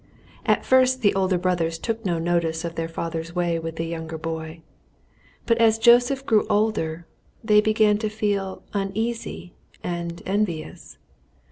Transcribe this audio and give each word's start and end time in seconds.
At 0.47 0.65
first 0.65 1.03
the 1.03 1.13
older 1.13 1.37
brothers 1.37 1.77
took 1.77 2.03
no 2.03 2.17
notice 2.17 2.65
of 2.65 2.73
their 2.73 2.87
father's 2.87 3.35
way 3.35 3.59
with 3.59 3.75
the 3.75 3.85
younger 3.85 4.17
boy; 4.17 4.63
but 5.45 5.59
as 5.59 5.77
Joseph 5.77 6.25
grew 6.25 6.47
older 6.49 7.05
they 7.43 7.61
began 7.61 7.99
to 7.99 8.09
feel 8.09 8.63
uneasy 8.73 9.53
and 9.83 10.23
envious. 10.25 10.97